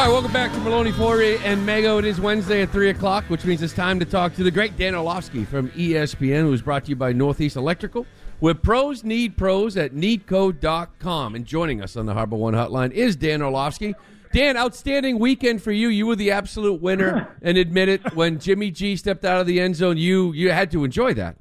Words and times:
All 0.00 0.06
right, 0.06 0.12
welcome 0.12 0.32
back 0.32 0.50
to 0.52 0.58
Merloni 0.60 0.92
Fauria 0.92 1.38
and 1.44 1.68
Mego. 1.68 1.98
It 1.98 2.06
is 2.06 2.18
Wednesday 2.18 2.62
at 2.62 2.70
3 2.70 2.88
o'clock, 2.88 3.24
which 3.28 3.44
means 3.44 3.60
it's 3.60 3.74
time 3.74 3.98
to 4.00 4.06
talk 4.06 4.34
to 4.36 4.42
the 4.42 4.50
great 4.50 4.74
Dan 4.78 4.94
Orlovsky 4.94 5.44
from 5.44 5.68
ESPN, 5.72 6.40
who 6.40 6.54
is 6.54 6.62
brought 6.62 6.86
to 6.86 6.88
you 6.88 6.96
by 6.96 7.12
Northeast 7.12 7.54
Electrical. 7.54 8.06
Where 8.38 8.54
pros 8.54 9.04
need 9.04 9.36
pros 9.36 9.76
at 9.76 9.92
needco.com. 9.92 11.34
And 11.34 11.44
joining 11.44 11.82
us 11.82 11.98
on 11.98 12.06
the 12.06 12.14
Harbor 12.14 12.36
One 12.36 12.54
hotline 12.54 12.92
is 12.92 13.14
Dan 13.14 13.42
Orlovsky. 13.42 13.94
Dan, 14.32 14.56
outstanding 14.56 15.18
weekend 15.18 15.62
for 15.62 15.70
you. 15.70 15.88
You 15.88 16.06
were 16.06 16.16
the 16.16 16.30
absolute 16.30 16.80
winner, 16.80 17.36
and 17.42 17.58
admit 17.58 17.90
it, 17.90 18.14
when 18.14 18.38
Jimmy 18.38 18.70
G 18.70 18.96
stepped 18.96 19.26
out 19.26 19.42
of 19.42 19.46
the 19.46 19.60
end 19.60 19.76
zone, 19.76 19.98
you 19.98 20.32
you 20.32 20.50
had 20.50 20.70
to 20.70 20.82
enjoy 20.82 21.12
that. 21.12 21.36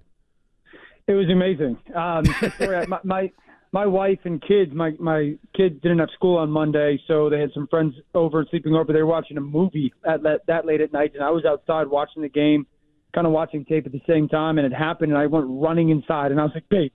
It 1.07 1.13
was 1.13 1.29
amazing. 1.29 1.77
Um, 1.95 2.25
sorry, 2.57 2.85
my, 2.87 2.99
my 3.05 3.31
my 3.71 3.85
wife 3.85 4.19
and 4.23 4.41
kids. 4.41 4.71
My 4.73 4.91
my 4.99 5.35
kids 5.55 5.75
didn't 5.81 5.99
have 5.99 6.09
school 6.15 6.37
on 6.37 6.49
Monday, 6.49 6.99
so 7.07 7.29
they 7.29 7.39
had 7.39 7.51
some 7.53 7.67
friends 7.67 7.93
over 8.15 8.45
sleeping 8.49 8.73
over. 8.73 8.91
They 8.91 9.01
were 9.01 9.05
watching 9.05 9.37
a 9.37 9.41
movie 9.41 9.93
at 10.07 10.23
that, 10.23 10.41
that 10.47 10.65
late 10.65 10.81
at 10.81 10.91
night, 10.91 11.11
and 11.13 11.23
I 11.23 11.29
was 11.29 11.45
outside 11.45 11.87
watching 11.87 12.21
the 12.21 12.29
game, 12.29 12.65
kind 13.13 13.27
of 13.27 13.33
watching 13.33 13.65
tape 13.65 13.85
at 13.85 13.91
the 13.91 14.01
same 14.07 14.27
time. 14.27 14.57
And 14.57 14.65
it 14.65 14.75
happened, 14.75 15.11
and 15.11 15.19
I 15.19 15.27
went 15.27 15.45
running 15.47 15.89
inside, 15.89 16.31
and 16.31 16.39
I 16.39 16.43
was 16.43 16.51
like, 16.55 16.67
"Babe, 16.69 16.91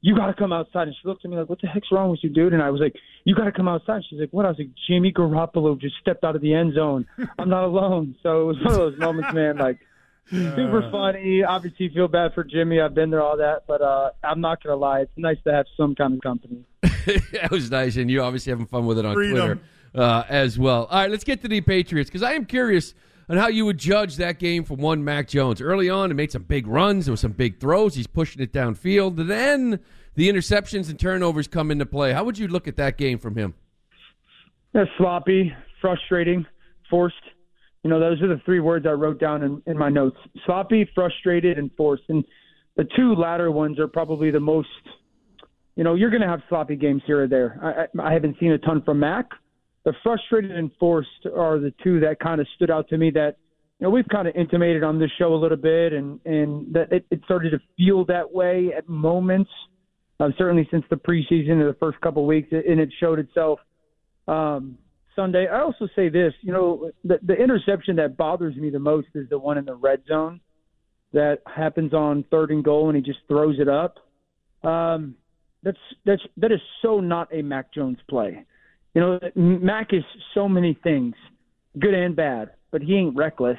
you 0.00 0.16
got 0.16 0.26
to 0.26 0.34
come 0.34 0.52
outside." 0.52 0.88
And 0.88 0.96
she 1.00 1.06
looked 1.06 1.24
at 1.24 1.30
me 1.30 1.36
like, 1.36 1.48
"What 1.48 1.60
the 1.60 1.68
heck's 1.68 1.88
wrong 1.92 2.10
with 2.10 2.20
you, 2.22 2.30
dude?" 2.30 2.54
And 2.54 2.62
I 2.62 2.70
was 2.70 2.80
like, 2.80 2.94
"You 3.24 3.34
got 3.34 3.44
to 3.44 3.52
come 3.52 3.68
outside." 3.68 4.02
She's 4.08 4.20
like, 4.20 4.32
"What?" 4.32 4.46
I 4.46 4.48
was 4.48 4.58
like, 4.58 4.70
"Jimmy 4.88 5.12
Garoppolo 5.12 5.78
just 5.78 5.96
stepped 6.00 6.24
out 6.24 6.36
of 6.36 6.42
the 6.42 6.54
end 6.54 6.74
zone. 6.74 7.06
I'm 7.38 7.50
not 7.50 7.64
alone." 7.64 8.16
So 8.22 8.42
it 8.42 8.44
was 8.46 8.56
one 8.64 8.72
of 8.72 8.78
those 8.78 8.98
moments, 8.98 9.34
man. 9.34 9.58
Like 9.58 9.78
super 10.30 10.88
funny. 10.90 11.42
Obviously, 11.42 11.90
feel 11.90 12.08
bad 12.08 12.32
for 12.34 12.44
Jimmy. 12.44 12.80
I've 12.80 12.94
been 12.94 13.10
there, 13.10 13.22
all 13.22 13.36
that, 13.36 13.64
but 13.66 13.82
uh, 13.82 14.10
I'm 14.22 14.40
not 14.40 14.62
gonna 14.62 14.76
lie. 14.76 15.00
It's 15.00 15.12
nice 15.16 15.38
to 15.44 15.52
have 15.52 15.66
some 15.76 15.94
kind 15.94 16.14
of 16.14 16.20
company. 16.20 16.64
that 16.82 17.48
was 17.50 17.70
nice, 17.70 17.96
and 17.96 18.10
you 18.10 18.22
obviously 18.22 18.50
having 18.50 18.66
fun 18.66 18.86
with 18.86 18.98
it 18.98 19.04
on 19.04 19.14
Freedom. 19.14 19.36
Twitter 19.36 19.60
uh, 19.94 20.24
as 20.28 20.58
well. 20.58 20.86
All 20.86 21.00
right, 21.00 21.10
let's 21.10 21.24
get 21.24 21.42
to 21.42 21.48
the 21.48 21.60
Patriots 21.60 22.10
because 22.10 22.22
I 22.22 22.32
am 22.32 22.44
curious 22.44 22.94
on 23.28 23.36
how 23.36 23.48
you 23.48 23.64
would 23.64 23.78
judge 23.78 24.16
that 24.16 24.38
game 24.38 24.64
from 24.64 24.78
one 24.78 25.04
Mac 25.04 25.28
Jones. 25.28 25.60
Early 25.60 25.88
on, 25.88 26.10
he 26.10 26.14
made 26.14 26.32
some 26.32 26.42
big 26.42 26.66
runs. 26.66 27.06
There 27.06 27.12
were 27.12 27.16
some 27.16 27.32
big 27.32 27.60
throws. 27.60 27.94
He's 27.94 28.06
pushing 28.06 28.42
it 28.42 28.52
downfield. 28.52 29.26
Then 29.28 29.80
the 30.14 30.28
interceptions 30.28 30.90
and 30.90 30.98
turnovers 30.98 31.48
come 31.48 31.70
into 31.70 31.86
play. 31.86 32.12
How 32.12 32.24
would 32.24 32.38
you 32.38 32.48
look 32.48 32.68
at 32.68 32.76
that 32.76 32.98
game 32.98 33.18
from 33.18 33.36
him? 33.36 33.54
Yeah, 34.74 34.84
sloppy, 34.98 35.54
frustrating, 35.80 36.46
forced. 36.90 37.16
You 37.84 37.90
know, 37.90 38.00
those 38.00 38.20
are 38.22 38.28
the 38.28 38.40
three 38.46 38.60
words 38.60 38.86
I 38.86 38.92
wrote 38.92 39.20
down 39.20 39.42
in, 39.42 39.62
in 39.66 39.78
my 39.78 39.90
notes: 39.90 40.16
sloppy, 40.46 40.88
frustrated, 40.94 41.58
and 41.58 41.70
forced. 41.76 42.04
And 42.08 42.24
the 42.76 42.88
two 42.96 43.14
latter 43.14 43.50
ones 43.50 43.78
are 43.78 43.86
probably 43.86 44.30
the 44.30 44.40
most. 44.40 44.68
You 45.76 45.84
know, 45.84 45.94
you're 45.94 46.10
going 46.10 46.22
to 46.22 46.28
have 46.28 46.40
sloppy 46.48 46.76
games 46.76 47.02
here 47.06 47.24
or 47.24 47.28
there. 47.28 47.58
I, 47.62 48.08
I, 48.08 48.12
haven't 48.12 48.36
seen 48.40 48.52
a 48.52 48.58
ton 48.58 48.82
from 48.82 49.00
Mac. 49.00 49.28
The 49.84 49.92
frustrated 50.02 50.52
and 50.52 50.70
forced 50.80 51.26
are 51.36 51.58
the 51.58 51.74
two 51.82 52.00
that 52.00 52.20
kind 52.20 52.40
of 52.40 52.46
stood 52.56 52.70
out 52.70 52.88
to 52.88 52.96
me. 52.96 53.10
That 53.10 53.36
you 53.78 53.84
know 53.84 53.90
we've 53.90 54.08
kind 54.08 54.26
of 54.26 54.34
intimated 54.34 54.82
on 54.82 54.98
this 54.98 55.10
show 55.18 55.34
a 55.34 55.36
little 55.36 55.58
bit, 55.58 55.92
and 55.92 56.18
and 56.24 56.72
that 56.72 56.90
it, 56.90 57.04
it 57.10 57.20
started 57.26 57.50
to 57.50 57.58
feel 57.76 58.06
that 58.06 58.32
way 58.32 58.72
at 58.76 58.88
moments. 58.88 59.50
Uh, 60.20 60.30
certainly 60.38 60.66
since 60.70 60.84
the 60.90 60.96
preseason 60.96 61.60
or 61.60 61.66
the 61.66 61.76
first 61.78 62.00
couple 62.00 62.22
of 62.22 62.28
weeks, 62.28 62.48
and 62.50 62.80
it 62.80 62.88
showed 63.00 63.18
itself 63.18 63.58
um, 64.28 64.78
Sunday. 65.16 65.46
I 65.46 65.60
also 65.60 65.88
say 65.94 66.08
this, 66.08 66.32
you 66.42 66.52
know, 66.52 66.90
the, 67.04 67.18
the 67.22 67.34
interception 67.34 67.96
that 67.96 68.16
bothers 68.16 68.56
me 68.56 68.70
the 68.70 68.78
most 68.78 69.08
is 69.14 69.28
the 69.28 69.38
one 69.38 69.58
in 69.58 69.64
the 69.64 69.74
red 69.74 70.02
zone 70.08 70.40
that 71.12 71.38
happens 71.46 71.94
on 71.94 72.24
third 72.30 72.50
and 72.50 72.64
goal, 72.64 72.88
and 72.88 72.96
he 72.96 73.02
just 73.02 73.20
throws 73.28 73.56
it 73.58 73.68
up. 73.68 73.98
Um, 74.68 75.14
that's 75.62 75.78
that's 76.04 76.22
that 76.36 76.52
is 76.52 76.60
so 76.82 77.00
not 77.00 77.28
a 77.32 77.42
Mac 77.42 77.72
Jones 77.72 77.98
play. 78.08 78.44
You 78.94 79.00
know, 79.00 79.20
Mac 79.34 79.92
is 79.92 80.04
so 80.34 80.48
many 80.48 80.78
things, 80.82 81.14
good 81.78 81.94
and 81.94 82.14
bad, 82.14 82.50
but 82.70 82.82
he 82.82 82.94
ain't 82.94 83.16
reckless 83.16 83.58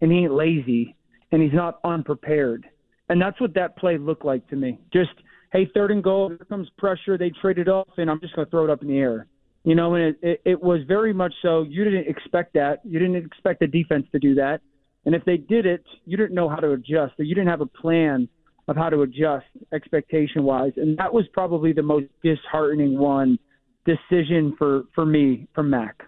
and 0.00 0.10
he 0.10 0.18
ain't 0.18 0.32
lazy 0.32 0.96
and 1.32 1.42
he's 1.42 1.52
not 1.52 1.80
unprepared. 1.84 2.66
And 3.08 3.20
that's 3.20 3.40
what 3.40 3.54
that 3.54 3.76
play 3.76 3.98
looked 3.98 4.24
like 4.24 4.46
to 4.48 4.56
me. 4.56 4.78
Just, 4.92 5.10
hey, 5.52 5.68
third 5.74 5.90
and 5.90 6.02
goal, 6.02 6.28
here 6.28 6.38
comes 6.48 6.68
pressure. 6.78 7.18
They 7.18 7.32
traded 7.40 7.68
off, 7.68 7.88
and 7.96 8.10
I'm 8.10 8.20
just 8.20 8.34
going 8.34 8.46
to 8.46 8.50
throw 8.50 8.64
it 8.64 8.70
up 8.70 8.82
in 8.82 8.88
the 8.88 8.98
air. 8.98 9.26
You 9.64 9.74
know, 9.74 9.94
and 9.94 10.04
it, 10.04 10.18
it, 10.22 10.42
it 10.44 10.62
was 10.62 10.80
very 10.88 11.12
much 11.12 11.34
so. 11.42 11.62
You 11.62 11.84
didn't 11.84 12.08
expect 12.08 12.54
that. 12.54 12.80
You 12.84 12.98
didn't 12.98 13.16
expect 13.16 13.60
the 13.60 13.66
defense 13.66 14.06
to 14.12 14.18
do 14.18 14.34
that. 14.36 14.60
And 15.04 15.14
if 15.14 15.24
they 15.24 15.36
did 15.36 15.66
it, 15.66 15.84
you 16.04 16.16
didn't 16.16 16.34
know 16.34 16.48
how 16.48 16.56
to 16.56 16.72
adjust, 16.72 17.14
or 17.18 17.24
you 17.24 17.34
didn't 17.34 17.48
have 17.48 17.60
a 17.60 17.66
plan 17.66 18.28
of 18.68 18.76
how 18.76 18.88
to 18.88 19.02
adjust 19.02 19.46
expectation 19.72 20.44
wise. 20.44 20.72
And 20.76 20.96
that 20.98 21.12
was 21.12 21.26
probably 21.32 21.72
the 21.72 21.82
most 21.82 22.06
disheartening 22.22 22.98
one 22.98 23.38
decision 23.84 24.54
for, 24.58 24.84
for 24.94 25.04
me 25.04 25.48
from 25.54 25.70
Mac. 25.70 26.02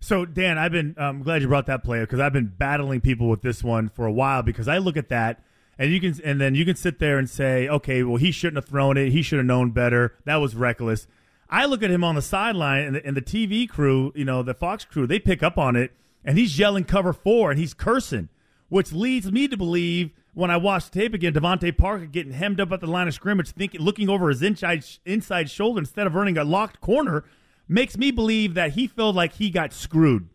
So 0.00 0.24
Dan, 0.24 0.58
I've 0.58 0.72
been 0.72 0.96
I'm 0.98 1.22
glad 1.22 1.42
you 1.42 1.48
brought 1.48 1.66
that 1.66 1.84
player 1.84 2.04
because 2.04 2.18
I've 2.18 2.32
been 2.32 2.52
battling 2.58 3.00
people 3.00 3.28
with 3.28 3.42
this 3.42 3.62
one 3.62 3.88
for 3.88 4.04
a 4.04 4.10
while 4.12 4.42
because 4.42 4.66
I 4.66 4.78
look 4.78 4.96
at 4.96 5.08
that 5.10 5.44
and 5.78 5.92
you 5.92 6.00
can 6.00 6.20
and 6.24 6.40
then 6.40 6.56
you 6.56 6.64
can 6.64 6.74
sit 6.74 6.98
there 6.98 7.18
and 7.18 7.30
say, 7.30 7.68
okay, 7.68 8.02
well 8.02 8.16
he 8.16 8.32
shouldn't 8.32 8.56
have 8.56 8.64
thrown 8.64 8.96
it, 8.96 9.10
he 9.10 9.22
should 9.22 9.38
have 9.38 9.46
known 9.46 9.70
better, 9.70 10.16
that 10.24 10.36
was 10.36 10.56
reckless. 10.56 11.06
I 11.52 11.66
look 11.66 11.82
at 11.82 11.90
him 11.90 12.02
on 12.02 12.14
the 12.14 12.22
sideline 12.22 12.84
and 12.84 12.96
the, 12.96 13.06
and 13.06 13.14
the 13.14 13.20
TV 13.20 13.68
crew, 13.68 14.10
you 14.14 14.24
know, 14.24 14.42
the 14.42 14.54
Fox 14.54 14.86
crew, 14.86 15.06
they 15.06 15.18
pick 15.18 15.42
up 15.42 15.58
on 15.58 15.76
it 15.76 15.92
and 16.24 16.38
he's 16.38 16.58
yelling 16.58 16.84
cover 16.84 17.12
four 17.12 17.50
and 17.50 17.60
he's 17.60 17.74
cursing, 17.74 18.30
which 18.70 18.90
leads 18.90 19.30
me 19.30 19.46
to 19.48 19.56
believe 19.58 20.12
when 20.32 20.50
I 20.50 20.56
watch 20.56 20.90
the 20.90 20.98
tape 20.98 21.12
again, 21.12 21.34
DeVante 21.34 21.76
Parker 21.76 22.06
getting 22.06 22.32
hemmed 22.32 22.58
up 22.58 22.72
at 22.72 22.80
the 22.80 22.86
line 22.86 23.06
of 23.06 23.12
scrimmage, 23.12 23.50
thinking, 23.50 23.82
looking 23.82 24.08
over 24.08 24.30
his 24.30 24.42
inside 24.42 24.82
inside 25.04 25.50
shoulder 25.50 25.80
instead 25.80 26.06
of 26.06 26.16
earning 26.16 26.38
a 26.38 26.44
locked 26.44 26.80
corner, 26.80 27.24
makes 27.68 27.98
me 27.98 28.10
believe 28.10 28.54
that 28.54 28.72
he 28.72 28.86
felt 28.86 29.14
like 29.14 29.34
he 29.34 29.50
got 29.50 29.74
screwed. 29.74 30.30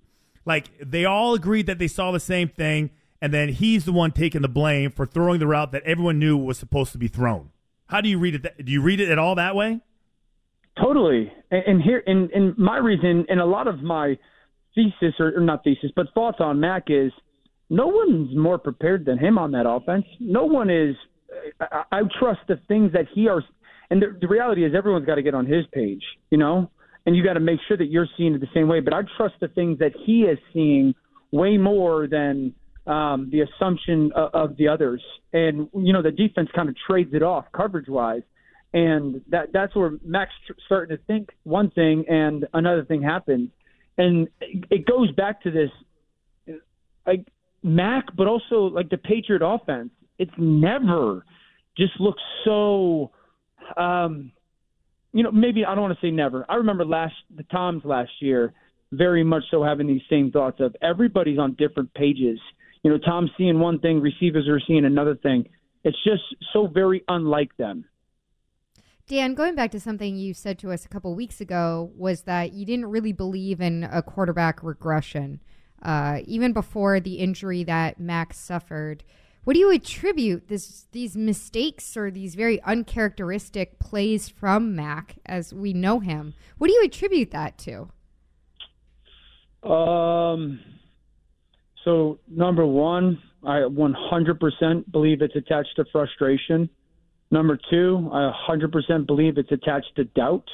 Like 0.46 0.70
they 0.80 1.06
all 1.06 1.34
agreed 1.34 1.66
that 1.66 1.80
they 1.80 1.88
saw 1.88 2.12
the 2.12 2.20
same 2.20 2.50
thing, 2.50 2.92
and 3.20 3.34
then 3.34 3.50
he's 3.50 3.86
the 3.86 3.92
one 3.92 4.12
taking 4.12 4.44
the 4.44 4.48
blame 4.48 4.92
for 4.92 5.08
throwing 5.08 5.40
the 5.40 5.48
route 5.48 5.72
that 5.72 5.84
everyone 5.84 6.20
knew 6.20 6.38
was 6.38 6.60
supposed 6.60 6.92
to 6.92 7.00
be 7.00 7.08
thrown. 7.08 7.50
How 7.88 8.02
do 8.02 8.10
you 8.10 8.20
read 8.20 8.36
it? 8.36 8.66
Do 8.66 8.72
you 8.72 8.84
read 8.84 9.00
it 9.00 9.10
at 9.10 9.18
all 9.18 9.34
that 9.34 9.56
way? 9.56 9.82
Totally. 10.82 11.32
And, 11.52 11.64
and 11.68 11.82
here, 11.82 12.04
and, 12.06 12.30
and 12.32 12.58
my 12.58 12.78
reason, 12.78 13.26
and 13.30 13.40
a 13.40 13.46
lot 13.46 13.68
of 13.68 13.82
my 13.82 14.18
thesis, 14.76 15.16
or, 15.20 15.34
or 15.36 15.42
not 15.42 15.64
thesis, 15.64 15.92
but 15.96 16.08
thoughts 16.14 16.38
on 16.40 16.60
Mac 16.60 16.86
is 16.88 17.12
no 17.70 17.88
one's 17.88 18.36
more 18.36 18.58
prepared 18.58 19.06
than 19.06 19.18
him 19.18 19.38
on 19.38 19.52
that 19.52 19.68
offense. 19.68 20.06
No 20.20 20.46
one 20.46 20.70
is. 20.70 20.96
I, 21.60 21.84
I 21.92 22.02
trust 22.20 22.40
the 22.48 22.60
things 22.68 22.94
that 22.94 23.06
he 23.14 23.28
are, 23.28 23.44
and 23.90 24.02
the, 24.02 24.18
the 24.20 24.28
reality 24.28 24.66
is 24.66 24.74
everyone's 24.76 25.06
got 25.06 25.16
to 25.16 25.24
get 25.24 25.34
on 25.34 25.46
his 25.46 25.66
page, 25.74 26.04
you 26.30 26.38
know, 26.38 26.70
and 27.06 27.16
you 27.16 27.24
got 27.24 27.34
to 27.34 27.40
make 27.40 27.60
sure 27.68 27.78
that 27.78 27.88
you're 27.88 28.08
seeing 28.18 28.34
it 28.36 28.42
the 28.42 28.48
same 28.54 28.68
way. 28.68 28.80
But 28.80 28.94
I 28.94 29.02
trust 29.18 29.36
the 29.42 29.48
things 29.50 29.80
that 29.80 29.92
he 30.06 30.22
is 30.22 30.38
seeing 30.54 30.94
way 31.32 31.58
more 31.58 32.08
than 32.08 32.54
um, 32.86 33.30
the 33.32 33.42
assumption 33.42 34.12
of, 34.16 34.30
of 34.34 34.58
the 34.58 34.70
others. 34.70 35.04
And 35.34 35.70
you 35.76 35.92
know, 35.92 36.02
the 36.02 36.12
defense 36.12 36.50
kind 36.56 36.70
of 36.70 36.76
trades 36.90 37.12
it 37.14 37.24
off 37.24 37.46
coverage 37.56 37.90
wise 37.90 38.22
and 38.74 39.22
that 39.30 39.54
that's 39.54 39.76
where 39.76 39.92
tr- 39.92 40.54
starting 40.66 40.98
to 40.98 41.04
think 41.06 41.30
one 41.44 41.72
thing 41.72 42.06
and 42.10 42.46
another 42.54 42.84
thing 42.84 43.02
happens, 43.02 43.50
and 43.98 44.28
it 44.42 44.86
goes 44.86 45.12
back 45.12 45.42
to 45.44 45.52
this, 45.52 45.70
like 47.06 47.26
Mac, 47.64 48.16
but 48.16 48.28
also 48.28 48.66
like 48.66 48.90
the 48.90 48.98
Patriot 48.98 49.42
offense. 49.44 49.90
It's 50.20 50.32
never 50.38 51.24
just 51.78 52.00
looks 52.00 52.22
so, 52.44 53.12
um, 53.78 54.32
you 55.14 55.24
know, 55.24 55.32
maybe 55.32 55.64
I 55.64 55.76
don't 55.76 55.84
want 55.84 56.00
to 56.00 56.06
say 56.06 56.12
never. 56.12 56.46
I 56.50 56.56
remember 56.56 56.86
last 56.86 57.14
the 57.36 57.44
Toms 57.44 57.84
last 57.86 58.12
year 58.20 58.54
very 58.92 59.24
much 59.24 59.44
so 59.52 59.64
having 59.64 59.88
these 59.88 60.02
same 60.10 60.32
thoughts 60.32 60.60
of 60.60 60.76
everybody's 60.82 61.40
on 61.40 61.54
different 61.54 61.94
pages. 61.94 62.40
You 62.84 62.92
know, 62.92 62.98
Tom's 62.98 63.32
seeing 63.38 63.60
one 63.60 63.80
thing, 63.80 64.00
receivers 64.00 64.48
are 64.48 64.62
seeing 64.66 64.86
another 64.86 65.16
thing. 65.16 65.50
It's 65.84 65.98
just 66.04 66.24
so 66.54 66.68
very 66.68 67.04
unlike 67.08 67.56
them. 67.58 67.86
Dan, 69.08 69.36
going 69.36 69.56
back 69.56 69.72
to 69.72 69.80
something 69.80 70.18
you 70.18 70.34
said 70.34 70.60
to 70.60 70.72
us 70.72 70.86
a 70.86 70.90
couple 70.90 71.16
weeks 71.16 71.40
ago, 71.40 71.92
was 71.96 72.24
that 72.24 72.52
you 72.52 72.66
didn't 72.66 72.88
really 72.88 73.14
believe 73.14 73.62
in 73.62 73.86
a 73.86 74.02
quarterback 74.02 74.62
regression, 74.62 75.40
uh, 75.82 76.20
even 76.26 76.52
before 76.52 77.00
the 77.00 77.16
injury 77.16 77.64
that 77.64 78.02
Max 78.02 78.38
suffered. 78.38 79.06
What 79.46 79.54
do 79.54 79.60
you 79.60 79.72
attribute 79.72 80.50
this 80.50 80.88
these 80.92 81.16
mistakes 81.16 81.96
or 81.96 82.12
these 82.12 82.36
very 82.36 82.62
uncharacteristic 82.64 83.80
plays 83.80 84.28
from 84.28 84.76
Mac 84.76 85.16
as 85.26 85.54
we 85.54 85.72
know 85.72 86.02
him? 86.02 86.34
What 86.58 86.68
do 86.68 86.74
you 86.74 86.84
attribute 86.84 87.32
that 87.32 87.58
to? 87.60 87.88
Um. 89.66 90.60
So 91.86 92.20
number 92.28 92.66
one, 92.66 93.22
I 93.46 93.60
100% 93.60 94.92
believe 94.92 95.22
it's 95.22 95.38
attached 95.38 95.78
to 95.78 95.86
frustration. 95.94 96.70
Number 97.30 97.60
two, 97.70 98.10
I 98.12 98.32
100% 98.50 99.06
believe 99.06 99.38
it's 99.38 99.52
attached 99.52 99.96
to 99.98 100.06
doubt. 100.06 100.48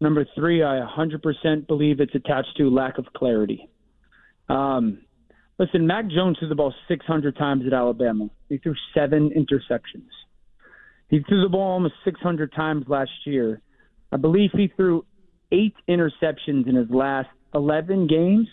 Number 0.00 0.26
three, 0.34 0.62
I 0.62 0.80
100% 0.80 1.66
believe 1.66 2.00
it's 2.00 2.14
attached 2.14 2.56
to 2.56 2.70
lack 2.70 2.98
of 2.98 3.06
clarity. 3.14 3.68
Um, 4.48 5.02
listen, 5.58 5.86
Mac 5.86 6.08
Jones 6.08 6.38
threw 6.38 6.48
the 6.48 6.54
ball 6.54 6.74
600 6.88 7.36
times 7.36 7.64
at 7.66 7.72
Alabama. 7.72 8.28
He 8.48 8.58
threw 8.58 8.74
seven 8.94 9.30
interceptions. 9.30 10.08
He 11.08 11.20
threw 11.20 11.42
the 11.42 11.48
ball 11.48 11.72
almost 11.72 11.94
600 12.04 12.52
times 12.52 12.84
last 12.88 13.10
year. 13.24 13.60
I 14.12 14.16
believe 14.16 14.50
he 14.52 14.72
threw 14.76 15.04
eight 15.52 15.74
interceptions 15.88 16.68
in 16.68 16.74
his 16.74 16.90
last 16.90 17.28
11 17.54 18.06
games. 18.06 18.48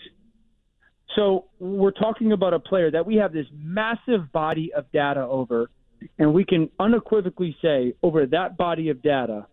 So 1.16 1.46
we're 1.58 1.90
talking 1.90 2.32
about 2.32 2.54
a 2.54 2.58
player 2.58 2.90
that 2.90 3.06
we 3.06 3.16
have 3.16 3.32
this 3.32 3.46
massive 3.52 4.32
body 4.32 4.72
of 4.72 4.90
data 4.92 5.20
over, 5.20 5.70
and 6.18 6.32
we 6.34 6.44
can 6.44 6.70
unequivocally 6.78 7.56
say 7.62 7.94
over 8.02 8.26
that 8.26 8.56
body 8.56 8.88
of 8.90 9.02
data, 9.02 9.46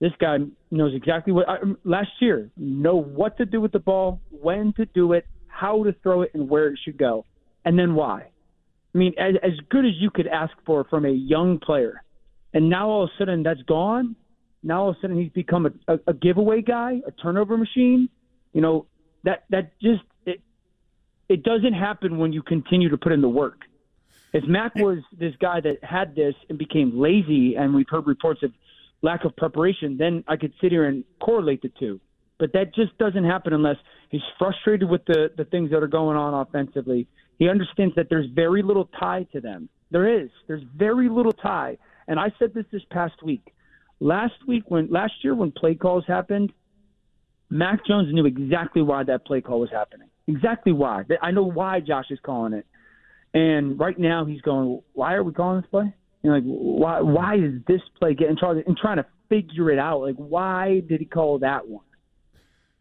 this 0.00 0.12
guy 0.20 0.38
knows 0.70 0.94
exactly 0.94 1.32
what. 1.32 1.48
I, 1.48 1.58
last 1.84 2.10
year, 2.20 2.50
know 2.56 2.96
what 2.96 3.36
to 3.38 3.44
do 3.44 3.60
with 3.60 3.72
the 3.72 3.78
ball, 3.78 4.20
when 4.30 4.72
to 4.74 4.86
do 4.86 5.12
it, 5.12 5.26
how 5.48 5.82
to 5.84 5.94
throw 6.02 6.22
it, 6.22 6.30
and 6.34 6.48
where 6.48 6.68
it 6.68 6.78
should 6.84 6.98
go, 6.98 7.24
and 7.64 7.78
then 7.78 7.94
why. 7.94 8.30
I 8.94 8.98
mean, 8.98 9.14
as, 9.18 9.34
as 9.42 9.52
good 9.70 9.84
as 9.84 9.92
you 9.98 10.10
could 10.10 10.26
ask 10.26 10.52
for 10.64 10.84
from 10.84 11.04
a 11.04 11.10
young 11.10 11.58
player, 11.58 12.02
and 12.54 12.70
now 12.70 12.88
all 12.88 13.04
of 13.04 13.10
a 13.14 13.18
sudden 13.18 13.42
that's 13.42 13.62
gone. 13.62 14.16
Now 14.62 14.82
all 14.82 14.90
of 14.90 14.96
a 14.96 15.00
sudden 15.00 15.20
he's 15.20 15.32
become 15.32 15.66
a, 15.66 15.92
a, 15.92 15.98
a 16.08 16.14
giveaway 16.14 16.62
guy, 16.62 17.00
a 17.06 17.10
turnover 17.12 17.56
machine. 17.56 18.08
You 18.52 18.60
know 18.60 18.86
that 19.24 19.44
that 19.50 19.72
just 19.80 20.02
it 20.26 20.40
it 21.28 21.42
doesn't 21.42 21.74
happen 21.74 22.18
when 22.18 22.32
you 22.32 22.42
continue 22.42 22.88
to 22.88 22.96
put 22.96 23.12
in 23.12 23.20
the 23.20 23.28
work. 23.28 23.60
If 24.32 24.44
Mac 24.44 24.74
was 24.74 24.98
this 25.18 25.34
guy 25.40 25.60
that 25.60 25.82
had 25.82 26.14
this 26.14 26.34
and 26.48 26.58
became 26.58 27.00
lazy, 27.00 27.54
and 27.56 27.74
we've 27.74 27.88
heard 27.88 28.06
reports 28.06 28.42
of 28.42 28.52
lack 29.02 29.24
of 29.24 29.34
preparation, 29.36 29.96
then 29.96 30.24
I 30.28 30.36
could 30.36 30.52
sit 30.60 30.70
here 30.72 30.86
and 30.86 31.04
correlate 31.20 31.62
the 31.62 31.70
two. 31.78 32.00
But 32.38 32.52
that 32.52 32.74
just 32.74 32.96
doesn't 32.98 33.24
happen 33.24 33.52
unless 33.52 33.76
he's 34.10 34.22
frustrated 34.38 34.88
with 34.88 35.04
the, 35.06 35.30
the 35.36 35.44
things 35.44 35.70
that 35.70 35.82
are 35.82 35.88
going 35.88 36.16
on 36.16 36.34
offensively. 36.34 37.06
He 37.38 37.48
understands 37.48 37.94
that 37.96 38.08
there's 38.10 38.30
very 38.34 38.62
little 38.62 38.88
tie 38.98 39.26
to 39.32 39.40
them. 39.40 39.68
There 39.90 40.22
is. 40.22 40.28
There's 40.46 40.62
very 40.76 41.08
little 41.08 41.32
tie. 41.32 41.78
And 42.06 42.20
I 42.20 42.32
said 42.38 42.54
this 42.54 42.64
this 42.70 42.82
past 42.90 43.22
week. 43.22 43.52
Last 44.00 44.34
week, 44.46 44.64
when 44.68 44.88
last 44.90 45.12
year 45.22 45.34
when 45.34 45.50
play 45.50 45.74
calls 45.74 46.04
happened, 46.06 46.52
Mac 47.50 47.84
Jones 47.86 48.12
knew 48.12 48.26
exactly 48.26 48.82
why 48.82 49.02
that 49.04 49.24
play 49.24 49.40
call 49.40 49.60
was 49.60 49.70
happening. 49.70 50.08
Exactly 50.26 50.72
why. 50.72 51.04
I 51.22 51.30
know 51.30 51.42
why 51.44 51.80
Josh 51.80 52.06
is 52.10 52.18
calling 52.22 52.52
it. 52.52 52.66
And 53.34 53.78
right 53.78 53.98
now 53.98 54.24
he's 54.24 54.40
going, 54.40 54.82
why 54.94 55.14
are 55.14 55.22
we 55.22 55.32
calling 55.32 55.60
this 55.60 55.70
play? 55.70 55.94
You 56.22 56.30
know, 56.30 56.36
like 56.36 56.44
why 56.44 57.00
why 57.00 57.34
is 57.36 57.62
this 57.66 57.80
play 57.98 58.14
getting 58.14 58.36
charged 58.36 58.66
and 58.66 58.76
trying 58.76 58.96
to 58.96 59.06
figure 59.28 59.70
it 59.70 59.78
out? 59.78 60.00
Like 60.00 60.16
why 60.16 60.80
did 60.80 61.00
he 61.00 61.06
call 61.06 61.38
that 61.40 61.68
one? 61.68 61.84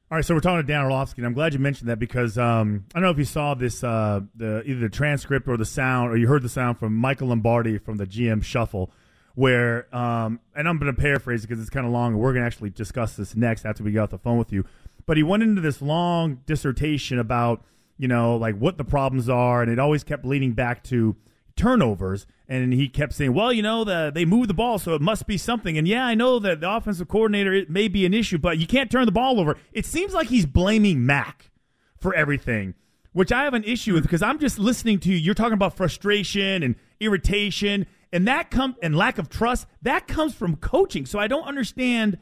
All 0.09 0.15
right, 0.15 0.23
so 0.23 0.33
we're 0.33 0.39
talking 0.39 0.65
to 0.65 0.67
Dan 0.67 0.85
Orlovsky, 0.85 1.19
and 1.19 1.27
I'm 1.27 1.33
glad 1.33 1.51
you 1.51 1.59
mentioned 1.59 1.89
that 1.89 1.99
because 1.99 2.37
um, 2.37 2.85
I 2.95 2.99
don't 2.99 3.03
know 3.03 3.11
if 3.11 3.17
you 3.17 3.25
saw 3.25 3.55
this, 3.55 3.83
uh, 3.83 4.21
the 4.37 4.63
either 4.63 4.79
the 4.79 4.89
transcript 4.89 5.49
or 5.49 5.57
the 5.57 5.65
sound, 5.65 6.11
or 6.11 6.17
you 6.17 6.29
heard 6.29 6.43
the 6.43 6.49
sound 6.49 6.79
from 6.79 6.95
Michael 6.95 7.27
Lombardi 7.27 7.77
from 7.77 7.97
the 7.97 8.05
GM 8.05 8.41
Shuffle, 8.41 8.89
where, 9.35 9.93
um, 9.93 10.39
and 10.55 10.65
I'm 10.65 10.79
going 10.79 10.95
to 10.95 10.97
paraphrase 10.97 11.41
because 11.41 11.59
it's 11.59 11.69
kind 11.69 11.85
of 11.85 11.91
long, 11.91 12.13
and 12.13 12.21
we're 12.21 12.31
going 12.31 12.43
to 12.43 12.47
actually 12.47 12.69
discuss 12.69 13.17
this 13.17 13.35
next 13.35 13.65
after 13.65 13.83
we 13.83 13.91
get 13.91 13.99
off 13.99 14.09
the 14.11 14.17
phone 14.17 14.37
with 14.37 14.53
you. 14.53 14.63
But 15.05 15.17
he 15.17 15.23
went 15.23 15.43
into 15.43 15.59
this 15.59 15.81
long 15.81 16.39
dissertation 16.45 17.19
about, 17.19 17.65
you 17.97 18.07
know, 18.07 18.35
like 18.37 18.57
what 18.57 18.77
the 18.77 18.83
problems 18.83 19.29
are, 19.29 19.61
and 19.61 19.71
it 19.71 19.79
always 19.79 20.03
kept 20.03 20.25
leading 20.25 20.53
back 20.53 20.83
to 20.85 21.15
turnovers. 21.55 22.25
And 22.47 22.71
he 22.73 22.87
kept 22.87 23.13
saying, 23.13 23.33
well, 23.33 23.51
you 23.51 23.61
know, 23.61 23.83
the, 23.83 24.11
they 24.13 24.23
move 24.23 24.47
the 24.47 24.53
ball, 24.53 24.79
so 24.79 24.93
it 24.93 25.01
must 25.01 25.27
be 25.27 25.37
something. 25.37 25.77
And 25.77 25.85
yeah, 25.85 26.05
I 26.05 26.15
know 26.15 26.39
that 26.39 26.61
the 26.61 26.71
offensive 26.71 27.09
coordinator 27.09 27.51
it 27.51 27.69
may 27.69 27.89
be 27.89 28.05
an 28.05 28.13
issue, 28.13 28.37
but 28.37 28.57
you 28.57 28.65
can't 28.65 28.89
turn 28.89 29.05
the 29.05 29.11
ball 29.11 29.39
over. 29.39 29.57
It 29.73 29.85
seems 29.85 30.13
like 30.13 30.27
he's 30.27 30.45
blaming 30.45 31.05
Mac 31.05 31.51
for 31.99 32.13
everything, 32.13 32.75
which 33.11 33.33
I 33.33 33.43
have 33.43 33.53
an 33.53 33.65
issue 33.65 33.93
with 33.93 34.03
because 34.03 34.21
I'm 34.21 34.39
just 34.39 34.59
listening 34.59 34.99
to 34.99 35.09
you. 35.09 35.17
You're 35.17 35.33
talking 35.33 35.53
about 35.53 35.75
frustration 35.75 36.63
and 36.63 36.75
irritation, 37.01 37.85
and 38.13 38.25
that 38.27 38.49
come 38.49 38.77
and 38.81 38.95
lack 38.95 39.17
of 39.17 39.29
trust. 39.29 39.67
That 39.81 40.07
comes 40.07 40.33
from 40.33 40.55
coaching. 40.55 41.05
So 41.05 41.19
I 41.19 41.27
don't 41.27 41.47
understand 41.47 42.17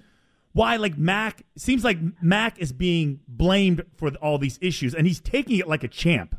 why 0.56 0.78
like 0.78 0.98
Mac 0.98 1.44
seems 1.57 1.84
like 1.84 1.98
Mac 2.22 2.57
is 2.60 2.72
being 2.72 3.19
blamed 3.28 3.84
for 3.98 4.10
all 4.22 4.38
these 4.38 4.57
issues, 4.62 4.96
and 4.96 5.06
he's 5.06 5.19
taking 5.19 5.60
it 5.60 5.68
like 5.68 5.84
a 5.84 5.90
champ. 5.90 6.34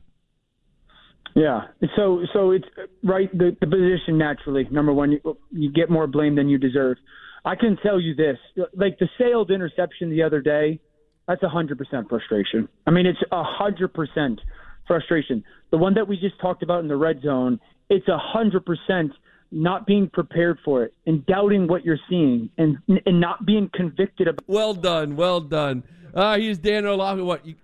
Yeah. 1.35 1.67
So 1.97 2.23
so 2.33 2.51
it's 2.53 2.65
right 3.05 3.31
the, 3.37 3.55
the 3.61 3.67
position 3.67 4.17
naturally. 4.17 4.67
Number 4.71 4.95
one, 4.95 5.13
you, 5.13 5.37
you 5.53 5.71
get 5.71 5.91
more 5.91 6.07
blame 6.07 6.35
than 6.35 6.49
you 6.49 6.57
deserve. 6.57 6.97
I 7.45 7.57
can 7.57 7.77
tell 7.83 8.01
you 8.01 8.15
this, 8.15 8.39
like 8.75 8.99
the 8.99 9.07
sailed 9.19 9.51
interception 9.51 10.09
the 10.09 10.23
other 10.23 10.41
day, 10.41 10.81
that's 11.29 11.43
a 11.43 11.51
hundred 11.51 11.77
percent 11.77 12.09
frustration. 12.09 12.71
I 12.87 12.93
mean, 12.93 13.05
it's 13.05 13.23
a 13.31 13.45
hundred 13.45 13.93
percent 13.93 14.41
frustration. 14.87 15.45
The 15.71 15.77
one 15.77 15.93
that 15.93 16.09
we 16.09 16.17
just 16.17 16.41
talked 16.41 16.63
about 16.63 16.81
in 16.81 16.89
the 16.89 16.97
red 16.97 17.21
zone, 17.23 17.61
it's 17.91 18.09
a 18.09 18.17
hundred 18.19 18.65
percent 18.65 19.13
not 19.57 19.87
being 19.87 20.09
prepared 20.09 20.59
for 20.65 20.85
it 20.85 20.93
and 21.07 21.25
doubting 21.27 21.67
what 21.67 21.85
you're 21.85 21.99
seeing 22.09 22.51
and 22.59 22.77
and 23.07 23.21
not 23.21 23.47
being 23.47 23.71
convicted 23.73 24.29
about. 24.29 24.45
Well 24.47 24.75
done, 24.75 25.17
well 25.17 25.41
done. 25.41 25.83
Uh, 26.15 26.37
he's 26.39 26.59
Dan 26.59 26.87
Orlovsky. 26.87 27.23
What? 27.23 27.47
You, 27.47 27.55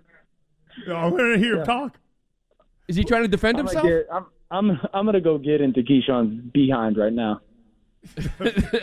I'm 0.93 1.11
going 1.11 1.33
to 1.33 1.39
hear 1.39 1.59
him 1.59 1.65
talk. 1.65 1.97
is 2.87 2.95
he 2.95 3.03
trying 3.03 3.21
to 3.21 3.27
defend 3.27 3.59
I'm 3.59 3.65
himself? 3.65 3.85
get, 3.85 4.07
I'm, 4.11 4.25
I'm 4.49 4.79
I'm 4.93 5.05
gonna 5.05 5.21
go 5.21 5.37
get 5.37 5.61
into 5.61 5.81
Keyshawn's 5.81 6.51
behind 6.51 6.97
right 6.97 7.13
now. 7.13 7.41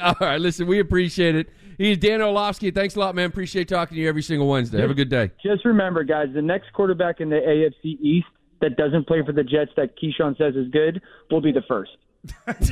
All 0.02 0.14
right, 0.20 0.40
listen, 0.40 0.66
we 0.66 0.78
appreciate 0.78 1.34
it. 1.34 1.48
He's 1.78 1.98
Dan 1.98 2.22
Orlovsky. 2.22 2.70
Thanks 2.70 2.94
a 2.94 3.00
lot, 3.00 3.14
man. 3.14 3.26
Appreciate 3.26 3.68
talking 3.68 3.96
to 3.96 4.00
you 4.00 4.08
every 4.08 4.22
single 4.22 4.48
Wednesday. 4.48 4.80
Have 4.80 4.90
a 4.90 4.94
good 4.94 5.08
day. 5.10 5.30
Just 5.42 5.64
remember, 5.64 6.04
guys, 6.04 6.28
the 6.32 6.42
next 6.42 6.72
quarterback 6.72 7.20
in 7.20 7.28
the 7.28 7.36
AFC 7.36 8.00
East 8.00 8.26
that 8.60 8.76
doesn't 8.76 9.06
play 9.06 9.22
for 9.24 9.32
the 9.32 9.42
Jets 9.42 9.72
that 9.76 9.94
Keyshawn 9.98 10.36
says 10.38 10.54
is 10.54 10.68
good 10.68 11.00
will 11.30 11.40
be 11.40 11.52
the 11.52 11.62
first. 11.66 11.92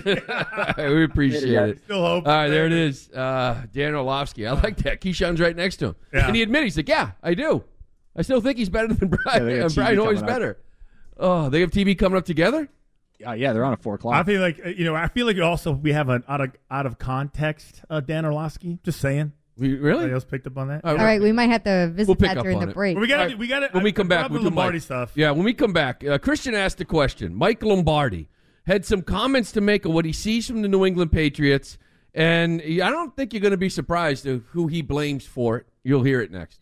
we 0.78 1.04
appreciate 1.04 1.44
Later, 1.44 1.66
it. 1.66 1.78
Still 1.84 2.04
hope. 2.04 2.26
All 2.26 2.32
right, 2.32 2.48
there 2.48 2.66
it 2.66 2.72
is. 2.72 3.10
Uh, 3.10 3.62
Dan 3.72 3.94
Orlovsky. 3.94 4.46
I 4.46 4.52
like 4.52 4.76
that. 4.78 5.00
Keyshawn's 5.00 5.40
right 5.40 5.56
next 5.56 5.76
to 5.78 5.86
him. 5.88 5.96
Yeah. 6.12 6.26
And 6.26 6.36
he 6.36 6.42
admitted, 6.42 6.64
he's 6.64 6.76
like, 6.76 6.88
yeah, 6.88 7.12
I 7.22 7.34
do. 7.34 7.64
I 8.16 8.22
still 8.22 8.40
think 8.40 8.58
he's 8.58 8.68
better 8.68 8.92
than 8.92 9.08
Brian. 9.24 9.46
they 9.46 9.56
got 9.58 9.66
and 9.66 9.74
Brian 9.74 9.98
always 9.98 10.20
coming 10.20 10.30
up. 10.30 10.36
better. 10.36 10.58
Oh, 11.18 11.48
they 11.48 11.60
have 11.60 11.70
TV 11.70 11.98
coming 11.98 12.18
up 12.18 12.24
together? 12.24 12.68
Uh, 13.26 13.32
yeah, 13.32 13.52
they're 13.52 13.64
on 13.64 13.72
at 13.72 13.82
four 13.82 13.94
o'clock. 13.94 14.14
I 14.14 14.22
feel 14.22 14.40
like 14.40 14.60
uh, 14.64 14.68
you 14.68 14.84
know. 14.84 14.94
I 14.94 15.08
feel 15.08 15.26
like 15.26 15.36
also 15.40 15.72
we 15.72 15.92
have 15.92 16.08
an 16.08 16.22
out 16.28 16.40
of 16.40 16.52
out 16.70 16.86
of 16.86 16.98
context 16.98 17.82
uh, 17.90 17.98
Dan 18.00 18.24
Orlovsky. 18.24 18.78
Just 18.84 19.00
saying. 19.00 19.32
We, 19.56 19.74
really? 19.74 20.02
Anybody 20.02 20.14
else 20.14 20.24
picked 20.24 20.46
up 20.46 20.56
on 20.56 20.68
that? 20.68 20.84
All 20.84 20.92
All 20.92 21.04
right, 21.04 21.20
we 21.20 21.32
might 21.32 21.50
have 21.50 21.64
to 21.64 21.88
visit 21.92 22.06
We'll 22.08 22.14
pick 22.14 22.28
that 22.28 22.38
up 22.38 22.44
during 22.44 22.58
on 22.58 22.64
the 22.66 22.70
it. 22.70 22.74
break. 22.74 22.94
Well, 22.94 23.00
we 23.00 23.08
got 23.08 23.20
All 23.20 23.30
to. 23.30 23.34
We 23.34 23.48
got 23.48 23.60
to. 23.60 23.68
When 23.72 23.82
we 23.82 23.90
come 23.90 24.06
back, 24.06 24.30
we'll 24.30 24.38
the 24.38 24.50
do 24.50 24.54
Lombardi 24.54 24.76
Mike. 24.76 24.82
stuff. 24.82 25.12
Yeah, 25.16 25.32
when 25.32 25.42
we 25.42 25.52
come 25.52 25.72
back, 25.72 26.04
uh, 26.06 26.18
Christian 26.18 26.54
asked 26.54 26.80
a 26.80 26.84
question. 26.84 27.34
Mike 27.34 27.60
Lombardi 27.64 28.28
had 28.68 28.84
some 28.84 29.02
comments 29.02 29.50
to 29.52 29.60
make 29.60 29.84
of 29.84 29.92
what 29.92 30.04
he 30.04 30.12
sees 30.12 30.46
from 30.46 30.62
the 30.62 30.68
New 30.68 30.86
England 30.86 31.10
Patriots, 31.10 31.78
and 32.14 32.62
I 32.62 32.90
don't 32.90 33.16
think 33.16 33.32
you're 33.32 33.40
going 33.40 33.50
to 33.50 33.56
be 33.56 33.70
surprised 33.70 34.26
of 34.26 34.44
who 34.50 34.68
he 34.68 34.82
blames 34.82 35.26
for 35.26 35.56
it. 35.56 35.66
You'll 35.82 36.04
hear 36.04 36.20
it 36.20 36.30
next. 36.30 36.60